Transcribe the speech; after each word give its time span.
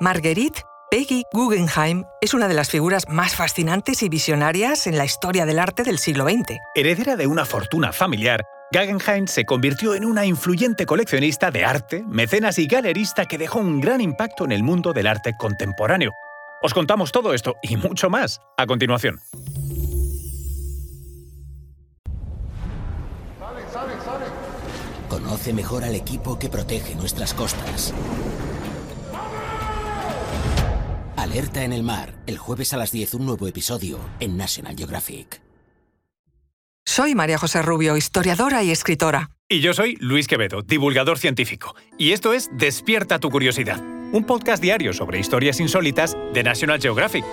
Marguerite 0.00 0.62
Peggy 0.90 1.22
Guggenheim 1.32 2.04
es 2.20 2.34
una 2.34 2.48
de 2.48 2.54
las 2.54 2.68
figuras 2.68 3.08
más 3.08 3.36
fascinantes 3.36 4.02
y 4.02 4.08
visionarias 4.08 4.88
en 4.88 4.98
la 4.98 5.04
historia 5.04 5.46
del 5.46 5.60
arte 5.60 5.84
del 5.84 5.98
siglo 5.98 6.24
XX. 6.24 6.58
Heredera 6.74 7.14
de 7.14 7.28
una 7.28 7.44
fortuna 7.44 7.92
familiar, 7.92 8.44
Guggenheim 8.72 9.28
se 9.28 9.44
convirtió 9.44 9.94
en 9.94 10.04
una 10.04 10.26
influyente 10.26 10.84
coleccionista 10.84 11.52
de 11.52 11.64
arte, 11.64 12.04
mecenas 12.08 12.58
y 12.58 12.66
galerista 12.66 13.26
que 13.26 13.38
dejó 13.38 13.60
un 13.60 13.80
gran 13.80 14.00
impacto 14.00 14.44
en 14.44 14.50
el 14.50 14.64
mundo 14.64 14.92
del 14.92 15.06
arte 15.06 15.34
contemporáneo. 15.38 16.10
Os 16.60 16.74
contamos 16.74 17.12
todo 17.12 17.32
esto 17.32 17.54
y 17.62 17.76
mucho 17.76 18.10
más 18.10 18.40
a 18.56 18.66
continuación. 18.66 19.20
Conoce 25.08 25.52
mejor 25.52 25.84
al 25.84 25.94
equipo 25.94 26.36
que 26.36 26.48
protege 26.48 26.96
nuestras 26.96 27.32
costas. 27.32 27.94
Alerta 31.34 31.64
en 31.64 31.72
el 31.72 31.82
mar, 31.82 32.14
el 32.28 32.38
jueves 32.38 32.74
a 32.74 32.76
las 32.76 32.92
10 32.92 33.14
un 33.14 33.26
nuevo 33.26 33.48
episodio 33.48 33.98
en 34.20 34.36
National 34.36 34.76
Geographic. 34.76 35.42
Soy 36.84 37.16
María 37.16 37.38
José 37.38 37.60
Rubio, 37.60 37.96
historiadora 37.96 38.62
y 38.62 38.70
escritora. 38.70 39.30
Y 39.48 39.58
yo 39.58 39.74
soy 39.74 39.96
Luis 39.98 40.28
Quevedo, 40.28 40.62
divulgador 40.62 41.18
científico. 41.18 41.74
Y 41.98 42.12
esto 42.12 42.34
es 42.34 42.50
Despierta 42.56 43.18
tu 43.18 43.30
curiosidad, 43.30 43.82
un 44.12 44.22
podcast 44.22 44.62
diario 44.62 44.92
sobre 44.92 45.18
historias 45.18 45.58
insólitas 45.58 46.16
de 46.32 46.44
National 46.44 46.80
Geographic. 46.80 47.24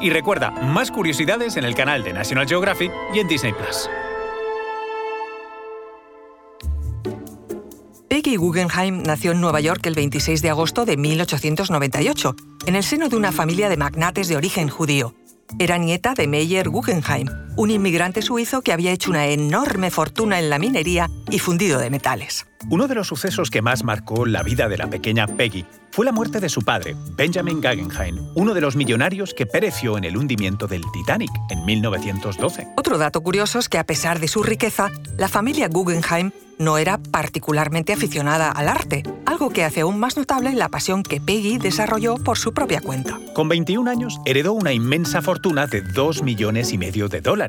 Y 0.00 0.10
recuerda, 0.10 0.50
más 0.50 0.90
curiosidades 0.90 1.56
en 1.56 1.62
el 1.62 1.76
canal 1.76 2.02
de 2.02 2.12
National 2.12 2.48
Geographic 2.48 2.90
y 3.14 3.20
en 3.20 3.28
Disney 3.28 3.52
Plus. 3.52 3.88
Peggy 8.08 8.34
Guggenheim 8.34 9.04
nació 9.04 9.30
en 9.30 9.40
Nueva 9.40 9.60
York 9.60 9.86
el 9.86 9.94
26 9.94 10.42
de 10.42 10.50
agosto 10.50 10.84
de 10.86 10.96
1898, 10.96 12.34
en 12.66 12.74
el 12.74 12.82
seno 12.82 13.08
de 13.08 13.16
una 13.16 13.32
familia 13.32 13.68
de 13.68 13.76
magnates 13.76 14.28
de 14.28 14.36
origen 14.36 14.68
judío. 14.68 15.14
Era 15.58 15.78
nieta 15.78 16.14
de 16.14 16.26
Meyer 16.26 16.68
Guggenheim, 16.68 17.28
un 17.56 17.70
inmigrante 17.70 18.22
suizo 18.22 18.62
que 18.62 18.72
había 18.72 18.92
hecho 18.92 19.10
una 19.10 19.26
enorme 19.26 19.90
fortuna 19.90 20.38
en 20.38 20.50
la 20.50 20.58
minería 20.58 21.10
y 21.30 21.38
fundido 21.38 21.78
de 21.78 21.90
metales. 21.90 22.46
Uno 22.68 22.88
de 22.88 22.94
los 22.94 23.08
sucesos 23.08 23.50
que 23.50 23.62
más 23.62 23.84
marcó 23.84 24.26
la 24.26 24.42
vida 24.42 24.68
de 24.68 24.78
la 24.78 24.88
pequeña 24.88 25.26
Peggy 25.26 25.64
fue 25.90 26.04
la 26.04 26.12
muerte 26.12 26.40
de 26.40 26.48
su 26.48 26.62
padre, 26.62 26.94
Benjamin 27.16 27.60
Guggenheim, 27.60 28.18
uno 28.34 28.54
de 28.54 28.60
los 28.60 28.76
millonarios 28.76 29.32
que 29.34 29.46
pereció 29.46 29.96
en 29.96 30.04
el 30.04 30.16
hundimiento 30.16 30.66
del 30.66 30.82
Titanic 30.92 31.30
en 31.50 31.64
1912. 31.64 32.68
Otro 32.76 32.98
dato 32.98 33.22
curioso 33.22 33.58
es 33.58 33.68
que 33.68 33.78
a 33.78 33.84
pesar 33.84 34.20
de 34.20 34.28
su 34.28 34.42
riqueza, 34.42 34.90
la 35.16 35.28
familia 35.28 35.68
Guggenheim 35.68 36.32
no 36.58 36.78
era 36.78 36.98
particularmente 36.98 37.92
aficionada 37.92 38.50
al 38.50 38.68
arte, 38.68 39.02
algo 39.26 39.50
que 39.50 39.64
hace 39.64 39.82
aún 39.82 39.98
más 39.98 40.16
notable 40.16 40.52
la 40.54 40.68
pasión 40.68 41.02
que 41.02 41.20
Peggy 41.20 41.58
desarrolló 41.58 42.16
por 42.16 42.38
su 42.38 42.52
propia 42.52 42.80
cuenta. 42.80 43.18
Con 43.34 43.48
21 43.48 43.90
años 43.90 44.18
heredó 44.24 44.52
una 44.52 44.72
inmensa 44.72 45.22
fortuna 45.22 45.66
de 45.66 45.82
2 45.82 46.22
millones 46.22 46.72
y 46.72 46.78
medio 46.78 47.08
de 47.08 47.20
dólares. 47.20 47.45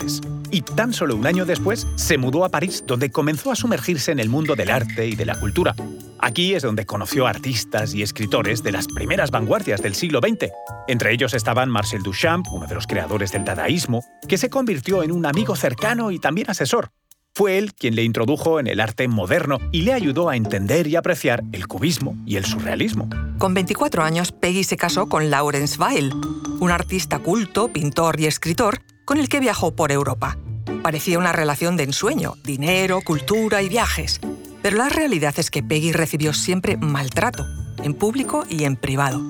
Y 0.52 0.62
tan 0.62 0.94
solo 0.94 1.16
un 1.16 1.28
año 1.28 1.46
después 1.46 1.88
se 1.96 2.18
mudó 2.18 2.46
a 2.46 2.50
París, 2.50 2.84
donde 2.86 3.10
comenzó 3.12 3.52
a 3.52 3.56
sumergirse 3.56 4.12
en 4.12 4.20
el 4.20 4.30
mundo 4.30 4.56
del 4.56 4.70
arte 4.70 5.08
y 5.08 5.16
de 5.16 5.26
la 5.26 5.40
cultura. 5.40 5.76
Aquí 6.20 6.56
es 6.56 6.64
donde 6.64 6.86
conoció 6.86 7.28
artistas 7.28 7.94
y 7.94 8.02
escritores 8.02 8.64
de 8.64 8.72
las 8.72 8.88
primeras 8.88 9.30
vanguardias 9.30 9.82
del 9.82 9.96
siglo 9.96 10.20
XX. 10.20 10.52
Entre 10.88 11.14
ellos 11.14 11.34
estaban 11.34 11.70
Marcel 11.70 12.02
Duchamp, 12.02 12.48
uno 12.52 12.66
de 12.66 12.76
los 12.76 12.88
creadores 12.88 13.32
del 13.32 13.46
dadaísmo, 13.46 14.04
que 14.28 14.38
se 14.38 14.50
convirtió 14.50 15.04
en 15.04 15.12
un 15.12 15.26
amigo 15.26 15.56
cercano 15.56 16.12
y 16.12 16.20
también 16.20 16.50
asesor. 16.50 16.92
Fue 17.36 17.60
él 17.60 17.76
quien 17.76 17.96
le 17.96 18.04
introdujo 18.04 18.60
en 18.60 18.66
el 18.66 18.80
arte 18.80 19.08
moderno 19.08 19.60
y 19.72 19.84
le 19.84 19.94
ayudó 19.94 20.28
a 20.28 20.36
entender 20.36 20.88
y 20.88 20.96
apreciar 20.96 21.44
el 21.52 21.68
cubismo 21.68 22.18
y 22.26 22.38
el 22.38 22.46
surrealismo. 22.46 23.10
Con 23.38 23.54
24 23.54 24.04
años, 24.04 24.32
Peggy 24.32 24.64
se 24.64 24.76
casó 24.76 25.08
con 25.08 25.30
Lawrence 25.30 25.78
Weil, 25.78 26.12
un 26.60 26.72
artista 26.72 27.20
culto, 27.20 27.68
pintor 27.68 28.20
y 28.20 28.26
escritor 28.26 28.82
con 29.08 29.20
el 29.20 29.30
que 29.30 29.40
viajó 29.40 29.74
por 29.74 29.94
Europa. 29.94 30.38
Parecía 30.84 31.18
una 31.18 31.32
relación 31.32 31.78
de 31.78 31.84
ensueño, 31.84 32.36
dinero, 32.44 33.00
cultura 33.00 33.62
y 33.62 33.70
viajes. 33.70 34.20
Pero 34.62 34.76
la 34.76 34.90
realidad 34.90 35.34
es 35.38 35.50
que 35.50 35.64
Peggy 35.64 35.94
recibió 35.94 36.34
siempre 36.34 36.76
maltrato, 36.76 37.46
en 37.82 37.94
público 37.94 38.44
y 38.50 38.66
en 38.66 38.76
privado. 38.76 39.22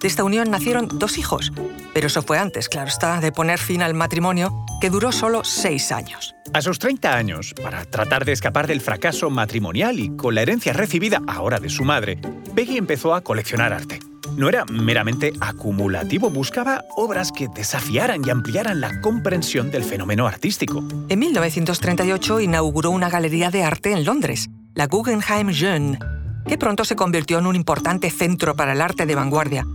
De 0.00 0.08
esta 0.08 0.24
unión 0.24 0.50
nacieron 0.50 0.88
dos 0.98 1.16
hijos, 1.16 1.52
pero 1.94 2.08
eso 2.08 2.22
fue 2.22 2.38
antes, 2.38 2.68
claro 2.68 2.88
está, 2.88 3.20
de 3.20 3.30
poner 3.30 3.60
fin 3.60 3.82
al 3.82 3.94
matrimonio, 3.94 4.66
que 4.80 4.90
duró 4.90 5.12
solo 5.12 5.44
seis 5.44 5.92
años. 5.92 6.34
A 6.52 6.60
sus 6.60 6.80
30 6.80 7.14
años, 7.14 7.54
para 7.62 7.84
tratar 7.84 8.24
de 8.24 8.32
escapar 8.32 8.66
del 8.66 8.80
fracaso 8.80 9.30
matrimonial 9.30 10.00
y 10.00 10.16
con 10.16 10.34
la 10.34 10.42
herencia 10.42 10.72
recibida 10.72 11.22
ahora 11.28 11.60
de 11.60 11.68
su 11.68 11.84
madre, 11.84 12.18
Peggy 12.56 12.78
empezó 12.78 13.14
a 13.14 13.20
coleccionar 13.20 13.72
arte. 13.72 14.00
No 14.36 14.48
era 14.48 14.64
meramente 14.64 15.32
acumulativo, 15.40 16.30
buscaba 16.30 16.84
obras 16.96 17.32
que 17.32 17.48
desafiaran 17.48 18.22
y 18.24 18.30
ampliaran 18.30 18.80
la 18.80 19.00
comprensión 19.00 19.70
del 19.70 19.84
fenómeno 19.84 20.26
artístico. 20.26 20.82
En 21.08 21.18
1938 21.18 22.40
inauguró 22.40 22.90
una 22.90 23.10
galería 23.10 23.50
de 23.50 23.64
arte 23.64 23.92
en 23.92 24.04
Londres, 24.04 24.48
la 24.74 24.86
Guggenheim 24.86 25.50
Jeune, 25.50 25.98
que 26.46 26.58
pronto 26.58 26.84
se 26.84 26.96
convirtió 26.96 27.38
en 27.38 27.46
un 27.46 27.56
importante 27.56 28.10
centro 28.10 28.56
para 28.56 28.72
el 28.72 28.80
arte 28.80 29.06
de 29.06 29.14
vanguardia, 29.14 29.66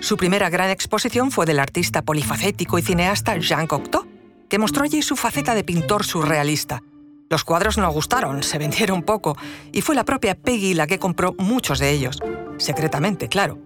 su 0.00 0.16
primera 0.16 0.50
gran 0.50 0.70
exposición 0.70 1.30
fue 1.30 1.46
del 1.46 1.58
artista 1.58 2.02
polifacético 2.02 2.78
y 2.78 2.82
cineasta 2.82 3.36
Jean 3.38 3.66
Cocteau, 3.66 4.06
que 4.48 4.58
mostró 4.58 4.84
allí 4.84 5.02
su 5.02 5.16
faceta 5.16 5.54
de 5.54 5.64
pintor 5.64 6.04
surrealista. 6.04 6.82
Los 7.28 7.44
cuadros 7.44 7.76
no 7.78 7.90
gustaron, 7.90 8.42
se 8.42 8.58
vendieron 8.58 9.02
poco, 9.02 9.36
y 9.72 9.80
fue 9.80 9.96
la 9.96 10.04
propia 10.04 10.34
Peggy 10.34 10.74
la 10.74 10.86
que 10.86 10.98
compró 10.98 11.34
muchos 11.38 11.78
de 11.78 11.90
ellos. 11.90 12.20
Secretamente, 12.58 13.28
claro. 13.28 13.58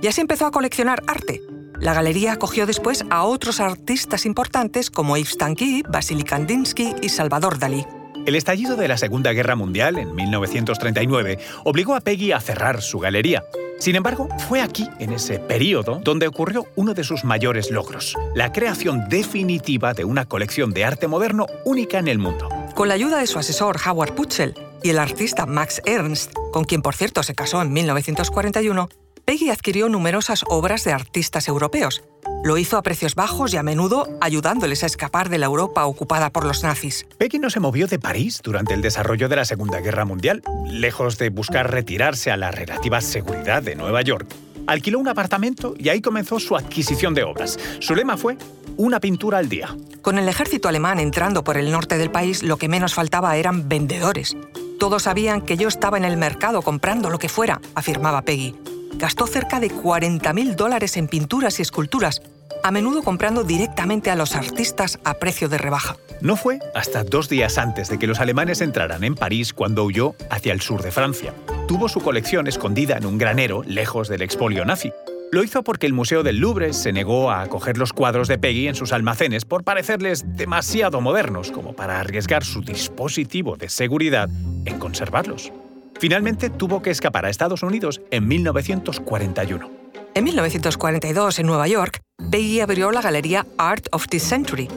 Y 0.00 0.06
así 0.06 0.20
empezó 0.20 0.46
a 0.46 0.50
coleccionar 0.50 1.02
arte. 1.06 1.42
La 1.80 1.94
galería 1.94 2.32
acogió 2.32 2.66
después 2.66 3.04
a 3.10 3.24
otros 3.24 3.60
artistas 3.60 4.26
importantes 4.26 4.90
como 4.90 5.16
Yves 5.16 5.38
Tanguy, 5.38 5.82
Vasily 5.88 6.24
Kandinsky 6.24 6.94
y 7.00 7.08
Salvador 7.08 7.58
Dalí. 7.58 7.84
El 8.26 8.34
estallido 8.34 8.76
de 8.76 8.88
la 8.88 8.98
Segunda 8.98 9.32
Guerra 9.32 9.56
Mundial 9.56 9.96
en 9.96 10.14
1939 10.14 11.38
obligó 11.64 11.94
a 11.94 12.00
Peggy 12.00 12.32
a 12.32 12.40
cerrar 12.40 12.82
su 12.82 12.98
galería. 12.98 13.44
Sin 13.78 13.94
embargo, 13.94 14.28
fue 14.48 14.60
aquí, 14.60 14.88
en 14.98 15.12
ese 15.12 15.38
periodo, 15.38 16.00
donde 16.02 16.26
ocurrió 16.26 16.66
uno 16.74 16.94
de 16.94 17.04
sus 17.04 17.24
mayores 17.24 17.70
logros, 17.70 18.16
la 18.34 18.52
creación 18.52 19.08
definitiva 19.08 19.94
de 19.94 20.04
una 20.04 20.26
colección 20.26 20.72
de 20.72 20.84
arte 20.84 21.06
moderno 21.06 21.46
única 21.64 21.98
en 21.98 22.08
el 22.08 22.18
mundo. 22.18 22.48
Con 22.74 22.88
la 22.88 22.94
ayuda 22.94 23.18
de 23.18 23.28
su 23.28 23.38
asesor 23.38 23.76
Howard 23.86 24.14
Putzel 24.14 24.54
y 24.82 24.90
el 24.90 24.98
artista 24.98 25.46
Max 25.46 25.80
Ernst, 25.86 26.32
con 26.52 26.64
quien 26.64 26.82
por 26.82 26.96
cierto 26.96 27.22
se 27.22 27.34
casó 27.34 27.62
en 27.62 27.72
1941, 27.72 28.88
Peggy 29.28 29.50
adquirió 29.50 29.90
numerosas 29.90 30.42
obras 30.48 30.84
de 30.84 30.92
artistas 30.94 31.48
europeos. 31.48 32.02
Lo 32.44 32.56
hizo 32.56 32.78
a 32.78 32.82
precios 32.82 33.14
bajos 33.14 33.52
y 33.52 33.58
a 33.58 33.62
menudo 33.62 34.08
ayudándoles 34.22 34.84
a 34.84 34.86
escapar 34.86 35.28
de 35.28 35.36
la 35.36 35.44
Europa 35.44 35.84
ocupada 35.84 36.30
por 36.30 36.46
los 36.46 36.62
nazis. 36.62 37.06
Peggy 37.18 37.38
no 37.38 37.50
se 37.50 37.60
movió 37.60 37.86
de 37.88 37.98
París 37.98 38.40
durante 38.42 38.72
el 38.72 38.80
desarrollo 38.80 39.28
de 39.28 39.36
la 39.36 39.44
Segunda 39.44 39.80
Guerra 39.80 40.06
Mundial, 40.06 40.42
lejos 40.64 41.18
de 41.18 41.28
buscar 41.28 41.70
retirarse 41.70 42.30
a 42.30 42.38
la 42.38 42.52
relativa 42.52 43.02
seguridad 43.02 43.62
de 43.62 43.74
Nueva 43.74 44.00
York. 44.00 44.34
Alquiló 44.66 44.98
un 44.98 45.08
apartamento 45.08 45.74
y 45.76 45.90
ahí 45.90 46.00
comenzó 46.00 46.40
su 46.40 46.56
adquisición 46.56 47.12
de 47.12 47.24
obras. 47.24 47.58
Su 47.80 47.94
lema 47.94 48.16
fue 48.16 48.38
una 48.78 48.98
pintura 48.98 49.36
al 49.36 49.50
día. 49.50 49.76
Con 50.00 50.18
el 50.18 50.26
ejército 50.26 50.70
alemán 50.70 51.00
entrando 51.00 51.44
por 51.44 51.58
el 51.58 51.70
norte 51.70 51.98
del 51.98 52.10
país, 52.10 52.42
lo 52.42 52.56
que 52.56 52.70
menos 52.70 52.94
faltaba 52.94 53.36
eran 53.36 53.68
vendedores. 53.68 54.38
Todos 54.78 55.02
sabían 55.02 55.42
que 55.42 55.58
yo 55.58 55.68
estaba 55.68 55.98
en 55.98 56.06
el 56.06 56.16
mercado 56.16 56.62
comprando 56.62 57.10
lo 57.10 57.18
que 57.18 57.28
fuera, 57.28 57.60
afirmaba 57.74 58.22
Peggy 58.22 58.54
gastó 58.98 59.26
cerca 59.26 59.60
de 59.60 59.70
40.000 59.70 60.56
dólares 60.56 60.96
en 60.96 61.08
pinturas 61.08 61.58
y 61.58 61.62
esculturas, 61.62 62.20
a 62.62 62.70
menudo 62.70 63.02
comprando 63.02 63.44
directamente 63.44 64.10
a 64.10 64.16
los 64.16 64.34
artistas 64.34 64.98
a 65.04 65.14
precio 65.14 65.48
de 65.48 65.58
rebaja. 65.58 65.96
No 66.20 66.36
fue 66.36 66.58
hasta 66.74 67.04
dos 67.04 67.28
días 67.28 67.58
antes 67.58 67.88
de 67.88 67.98
que 67.98 68.08
los 68.08 68.18
alemanes 68.18 68.60
entraran 68.60 69.04
en 69.04 69.14
París 69.14 69.52
cuando 69.52 69.84
huyó 69.84 70.14
hacia 70.30 70.52
el 70.52 70.60
sur 70.60 70.82
de 70.82 70.90
Francia. 70.90 71.32
Tuvo 71.68 71.88
su 71.88 72.00
colección 72.00 72.48
escondida 72.48 72.96
en 72.96 73.06
un 73.06 73.18
granero 73.18 73.62
lejos 73.64 74.08
del 74.08 74.22
expolio 74.22 74.64
nazi. 74.64 74.92
Lo 75.30 75.44
hizo 75.44 75.62
porque 75.62 75.86
el 75.86 75.92
Museo 75.92 76.22
del 76.22 76.38
Louvre 76.38 76.72
se 76.72 76.92
negó 76.92 77.30
a 77.30 77.42
acoger 77.42 77.76
los 77.76 77.92
cuadros 77.92 78.28
de 78.28 78.38
Peggy 78.38 78.66
en 78.66 78.74
sus 78.74 78.92
almacenes 78.92 79.44
por 79.44 79.62
parecerles 79.62 80.24
demasiado 80.36 81.00
modernos 81.00 81.52
como 81.52 81.74
para 81.74 82.00
arriesgar 82.00 82.44
su 82.44 82.62
dispositivo 82.62 83.56
de 83.56 83.68
seguridad 83.68 84.28
en 84.64 84.78
conservarlos. 84.78 85.52
Finalmente 85.98 86.48
tuvo 86.48 86.80
que 86.80 86.90
escapar 86.90 87.26
a 87.26 87.30
Estados 87.30 87.62
Unidos 87.62 88.00
en 88.10 88.28
1941. 88.28 89.70
En 90.14 90.24
1942, 90.24 91.38
en 91.38 91.46
Nueva 91.46 91.68
York, 91.68 92.00
Peggy 92.30 92.60
abrió 92.60 92.90
la 92.90 93.02
galería 93.02 93.46
Art 93.58 93.86
of 93.92 94.06
the 94.08 94.18
Century. 94.18 94.68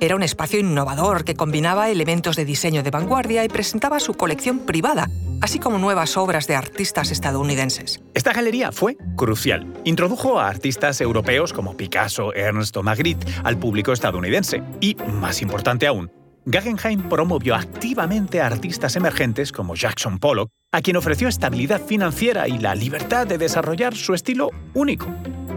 Era 0.00 0.14
un 0.14 0.22
espacio 0.22 0.60
innovador 0.60 1.24
que 1.24 1.34
combinaba 1.34 1.90
elementos 1.90 2.36
de 2.36 2.44
diseño 2.44 2.84
de 2.84 2.90
vanguardia 2.90 3.44
y 3.44 3.48
presentaba 3.48 3.98
su 3.98 4.14
colección 4.14 4.60
privada, 4.60 5.08
así 5.40 5.58
como 5.58 5.78
nuevas 5.78 6.16
obras 6.16 6.46
de 6.46 6.54
artistas 6.54 7.10
estadounidenses. 7.10 8.00
Esta 8.14 8.32
galería 8.32 8.70
fue 8.70 8.96
crucial. 9.16 9.66
Introdujo 9.84 10.38
a 10.38 10.48
artistas 10.48 11.00
europeos 11.00 11.52
como 11.52 11.76
Picasso, 11.76 12.32
Ernst 12.34 12.76
o 12.76 12.84
Magritte 12.84 13.26
al 13.42 13.58
público 13.58 13.92
estadounidense. 13.92 14.62
Y, 14.80 14.94
más 14.94 15.42
importante 15.42 15.88
aún, 15.88 16.12
Guggenheim 16.46 17.08
promovió 17.08 17.56
activamente 17.56 18.40
a 18.40 18.46
artistas 18.46 18.96
emergentes 18.96 19.52
como 19.52 19.74
Jackson 19.74 20.18
Pollock, 20.18 20.50
a 20.70 20.82
quien 20.82 20.96
ofreció 20.96 21.28
estabilidad 21.28 21.80
financiera 21.80 22.46
y 22.46 22.58
la 22.58 22.74
libertad 22.74 23.26
de 23.26 23.38
desarrollar 23.38 23.96
su 23.96 24.12
estilo 24.12 24.50
único. 24.74 25.06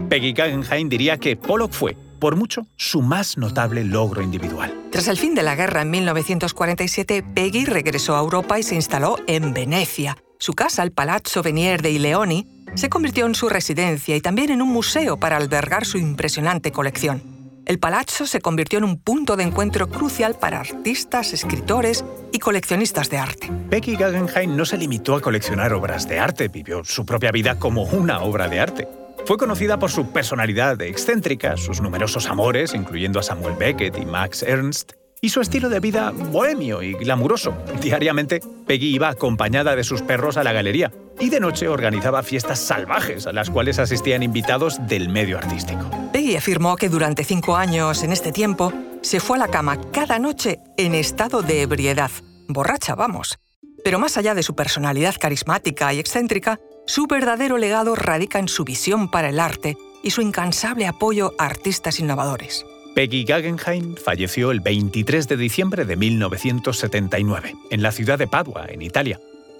Peggy 0.08 0.32
Guggenheim 0.32 0.88
diría 0.88 1.18
que 1.18 1.36
Pollock 1.36 1.72
fue, 1.72 1.96
por 2.18 2.36
mucho, 2.36 2.66
su 2.76 3.02
más 3.02 3.36
notable 3.36 3.84
logro 3.84 4.22
individual. 4.22 4.74
Tras 4.90 5.08
el 5.08 5.18
fin 5.18 5.34
de 5.34 5.42
la 5.42 5.54
guerra 5.54 5.82
en 5.82 5.90
1947, 5.90 7.24
Peggy 7.34 7.66
regresó 7.66 8.16
a 8.16 8.20
Europa 8.20 8.58
y 8.58 8.62
se 8.62 8.74
instaló 8.74 9.16
en 9.26 9.52
Venecia. 9.52 10.16
Su 10.38 10.54
casa, 10.54 10.82
el 10.82 10.92
Palazzo 10.92 11.42
Venier 11.42 11.82
de 11.82 11.90
Ileoni, 11.90 12.46
se 12.74 12.88
convirtió 12.88 13.26
en 13.26 13.34
su 13.34 13.48
residencia 13.48 14.16
y 14.16 14.20
también 14.20 14.50
en 14.50 14.62
un 14.62 14.70
museo 14.70 15.18
para 15.18 15.36
albergar 15.36 15.84
su 15.84 15.98
impresionante 15.98 16.72
colección. 16.72 17.31
El 17.64 17.78
palazzo 17.78 18.26
se 18.26 18.40
convirtió 18.40 18.78
en 18.78 18.84
un 18.84 18.98
punto 18.98 19.36
de 19.36 19.44
encuentro 19.44 19.88
crucial 19.88 20.34
para 20.34 20.58
artistas, 20.58 21.32
escritores 21.32 22.04
y 22.32 22.38
coleccionistas 22.40 23.08
de 23.08 23.18
arte. 23.18 23.50
Becky 23.68 23.94
Guggenheim 23.94 24.56
no 24.56 24.64
se 24.64 24.76
limitó 24.76 25.14
a 25.14 25.20
coleccionar 25.20 25.72
obras 25.72 26.08
de 26.08 26.18
arte, 26.18 26.48
vivió 26.48 26.82
su 26.84 27.06
propia 27.06 27.30
vida 27.30 27.58
como 27.58 27.84
una 27.84 28.20
obra 28.20 28.48
de 28.48 28.58
arte. 28.58 28.88
Fue 29.26 29.36
conocida 29.36 29.78
por 29.78 29.90
su 29.92 30.10
personalidad 30.10 30.80
excéntrica, 30.82 31.56
sus 31.56 31.80
numerosos 31.80 32.26
amores, 32.26 32.74
incluyendo 32.74 33.20
a 33.20 33.22
Samuel 33.22 33.54
Beckett 33.56 33.96
y 33.96 34.06
Max 34.06 34.42
Ernst, 34.42 34.94
y 35.20 35.28
su 35.28 35.40
estilo 35.40 35.68
de 35.68 35.78
vida 35.78 36.10
bohemio 36.10 36.82
y 36.82 36.94
glamuroso. 36.94 37.54
Diariamente, 37.80 38.40
Peggy 38.66 38.92
iba 38.92 39.08
acompañada 39.08 39.76
de 39.76 39.84
sus 39.84 40.02
perros 40.02 40.36
a 40.36 40.42
la 40.42 40.52
galería 40.52 40.90
y 41.20 41.30
de 41.30 41.38
noche 41.38 41.68
organizaba 41.68 42.24
fiestas 42.24 42.58
salvajes 42.58 43.28
a 43.28 43.32
las 43.32 43.48
cuales 43.48 43.78
asistían 43.78 44.24
invitados 44.24 44.84
del 44.88 45.08
medio 45.08 45.38
artístico. 45.38 46.01
Peggy 46.22 46.36
afirmó 46.36 46.76
que 46.76 46.88
durante 46.88 47.24
cinco 47.24 47.56
años 47.56 48.04
en 48.04 48.12
este 48.12 48.30
tiempo 48.30 48.72
se 49.00 49.18
fue 49.18 49.38
a 49.38 49.40
la 49.40 49.48
cama 49.48 49.80
cada 49.90 50.20
noche 50.20 50.60
en 50.76 50.94
estado 50.94 51.42
de 51.42 51.62
ebriedad. 51.62 52.12
Borracha, 52.46 52.94
vamos. 52.94 53.40
Pero 53.82 53.98
más 53.98 54.16
allá 54.16 54.32
de 54.32 54.44
su 54.44 54.54
personalidad 54.54 55.16
carismática 55.18 55.92
y 55.92 55.98
excéntrica, 55.98 56.60
su 56.86 57.08
verdadero 57.08 57.58
legado 57.58 57.96
radica 57.96 58.38
en 58.38 58.46
su 58.46 58.62
visión 58.62 59.10
para 59.10 59.30
el 59.30 59.40
arte 59.40 59.76
y 60.04 60.10
su 60.10 60.22
incansable 60.22 60.86
apoyo 60.86 61.32
a 61.38 61.46
artistas 61.46 61.98
innovadores. 61.98 62.64
Peggy 62.94 63.24
Guggenheim 63.24 63.96
falleció 63.96 64.52
el 64.52 64.60
23 64.60 65.26
de 65.26 65.36
diciembre 65.36 65.84
de 65.84 65.96
1979, 65.96 67.54
en 67.68 67.82
la 67.82 67.90
ciudad 67.90 68.20
de 68.20 68.28
Padua, 68.28 68.66
en 68.68 68.82
Italia. 68.82 69.18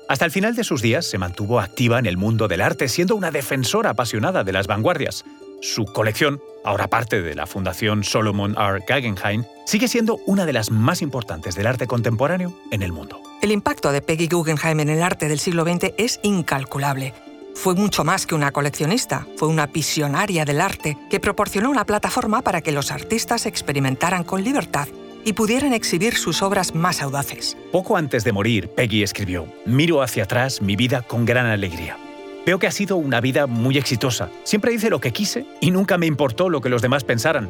Hasta 0.08 0.26
el 0.26 0.30
final 0.30 0.54
de 0.54 0.62
sus 0.62 0.82
días 0.82 1.06
se 1.06 1.18
mantuvo 1.18 1.58
activa 1.58 1.98
en 1.98 2.06
el 2.06 2.16
mundo 2.16 2.46
del 2.46 2.60
arte, 2.60 2.88
siendo 2.88 3.16
una 3.16 3.30
defensora 3.30 3.90
apasionada 3.90 4.44
de 4.44 4.52
las 4.52 4.66
vanguardias. 4.66 5.24
Su 5.62 5.84
colección, 5.84 6.42
ahora 6.64 6.88
parte 6.88 7.22
de 7.22 7.36
la 7.36 7.46
Fundación 7.46 8.02
Solomon 8.02 8.56
R. 8.58 8.80
Guggenheim, 8.80 9.44
sigue 9.64 9.86
siendo 9.86 10.16
una 10.26 10.44
de 10.44 10.52
las 10.52 10.72
más 10.72 11.02
importantes 11.02 11.54
del 11.54 11.68
arte 11.68 11.86
contemporáneo 11.86 12.52
en 12.72 12.82
el 12.82 12.90
mundo. 12.90 13.22
El 13.42 13.52
impacto 13.52 13.92
de 13.92 14.02
Peggy 14.02 14.26
Guggenheim 14.26 14.80
en 14.80 14.88
el 14.88 15.04
arte 15.04 15.28
del 15.28 15.38
siglo 15.38 15.62
XX 15.62 15.94
es 15.98 16.18
incalculable. 16.24 17.14
Fue 17.54 17.76
mucho 17.76 18.02
más 18.02 18.26
que 18.26 18.34
una 18.34 18.50
coleccionista, 18.50 19.28
fue 19.36 19.46
una 19.46 19.68
visionaria 19.68 20.44
del 20.44 20.60
arte 20.60 20.98
que 21.08 21.20
proporcionó 21.20 21.70
una 21.70 21.86
plataforma 21.86 22.42
para 22.42 22.60
que 22.60 22.72
los 22.72 22.90
artistas 22.90 23.46
experimentaran 23.46 24.24
con 24.24 24.42
libertad 24.42 24.88
y 25.24 25.34
pudieran 25.34 25.74
exhibir 25.74 26.16
sus 26.16 26.42
obras 26.42 26.74
más 26.74 27.00
audaces. 27.00 27.56
Poco 27.70 27.96
antes 27.96 28.24
de 28.24 28.32
morir, 28.32 28.68
Peggy 28.70 29.04
escribió, 29.04 29.46
Miro 29.64 30.02
hacia 30.02 30.24
atrás 30.24 30.60
mi 30.60 30.74
vida 30.74 31.02
con 31.02 31.24
gran 31.24 31.46
alegría. 31.46 31.96
Veo 32.44 32.58
que 32.58 32.66
ha 32.66 32.72
sido 32.72 32.96
una 32.96 33.20
vida 33.20 33.46
muy 33.46 33.78
exitosa. 33.78 34.28
Siempre 34.44 34.72
hice 34.72 34.90
lo 34.90 35.00
que 35.00 35.12
quise 35.12 35.46
y 35.60 35.70
nunca 35.70 35.98
me 35.98 36.06
importó 36.06 36.48
lo 36.48 36.60
que 36.60 36.68
los 36.68 36.82
demás 36.82 37.04
pensaran. 37.04 37.48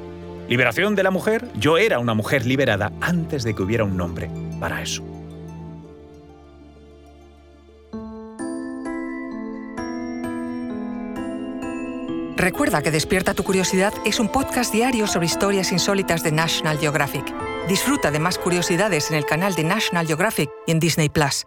Liberación 0.49 0.95
de 0.95 1.03
la 1.03 1.11
mujer, 1.11 1.47
yo 1.55 1.79
era 1.79 1.99
una 1.99 2.15
mujer 2.15 2.45
liberada 2.45 2.93
antes 3.01 3.43
de 3.43 3.55
que 3.55 3.63
hubiera 3.63 3.85
un 3.85 3.97
nombre 3.97 4.31
para 4.61 4.83
eso. 4.83 5.03
Recuerda 12.37 12.83
que 12.83 12.91
Despierta 12.91 13.35
tu 13.35 13.45
Curiosidad 13.45 13.95
es 14.05 14.19
un 14.19 14.29
podcast 14.29 14.73
diario 14.73 15.07
sobre 15.07 15.27
historias 15.27 15.71
insólitas 15.71 16.25
de 16.25 16.33
National 16.33 16.77
Geographic. 16.77 17.25
Disfruta 17.69 18.11
de 18.11 18.19
más 18.19 18.37
curiosidades 18.37 19.11
en 19.11 19.17
el 19.17 19.25
canal 19.25 19.55
de 19.55 19.63
National 19.63 20.09
Geographic 20.09 20.51
y 20.67 20.73
en 20.73 20.81
Disney 20.81 21.09
Plus. 21.09 21.47